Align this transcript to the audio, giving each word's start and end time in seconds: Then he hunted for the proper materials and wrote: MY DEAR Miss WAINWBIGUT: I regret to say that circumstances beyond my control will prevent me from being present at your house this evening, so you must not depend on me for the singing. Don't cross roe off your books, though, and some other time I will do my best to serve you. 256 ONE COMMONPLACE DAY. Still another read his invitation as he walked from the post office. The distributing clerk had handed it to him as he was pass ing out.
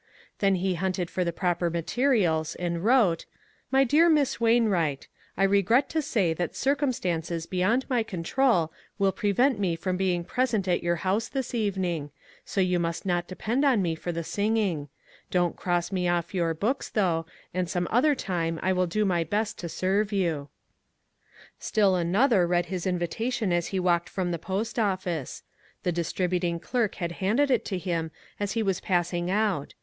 Then 0.39 0.55
he 0.55 0.73
hunted 0.73 1.11
for 1.11 1.23
the 1.23 1.31
proper 1.31 1.69
materials 1.69 2.55
and 2.55 2.83
wrote: 2.83 3.27
MY 3.69 3.83
DEAR 3.83 4.09
Miss 4.09 4.37
WAINWBIGUT: 4.39 5.05
I 5.37 5.43
regret 5.43 5.89
to 5.91 6.01
say 6.01 6.33
that 6.33 6.55
circumstances 6.55 7.45
beyond 7.45 7.87
my 7.87 8.01
control 8.01 8.73
will 8.97 9.11
prevent 9.11 9.59
me 9.59 9.75
from 9.75 9.97
being 9.97 10.23
present 10.23 10.67
at 10.67 10.81
your 10.81 10.95
house 11.05 11.27
this 11.29 11.53
evening, 11.53 12.09
so 12.43 12.59
you 12.61 12.79
must 12.79 13.05
not 13.05 13.27
depend 13.27 13.63
on 13.63 13.83
me 13.83 13.93
for 13.93 14.11
the 14.11 14.23
singing. 14.23 14.89
Don't 15.29 15.55
cross 15.55 15.93
roe 15.93 16.07
off 16.07 16.33
your 16.33 16.55
books, 16.55 16.89
though, 16.89 17.27
and 17.53 17.69
some 17.69 17.87
other 17.91 18.15
time 18.15 18.59
I 18.63 18.73
will 18.73 18.87
do 18.87 19.05
my 19.05 19.23
best 19.23 19.59
to 19.59 19.69
serve 19.69 20.11
you. 20.11 20.49
256 21.59 21.77
ONE 21.77 21.83
COMMONPLACE 21.91 22.41
DAY. 22.41 22.47
Still 22.47 22.47
another 22.47 22.47
read 22.47 22.65
his 22.71 22.87
invitation 22.87 23.53
as 23.53 23.67
he 23.67 23.79
walked 23.79 24.09
from 24.09 24.31
the 24.31 24.39
post 24.39 24.79
office. 24.79 25.43
The 25.83 25.91
distributing 25.91 26.59
clerk 26.59 26.95
had 26.95 27.11
handed 27.21 27.51
it 27.51 27.63
to 27.65 27.77
him 27.77 28.09
as 28.39 28.53
he 28.53 28.63
was 28.63 28.79
pass 28.79 29.13
ing 29.13 29.29
out. 29.29 29.75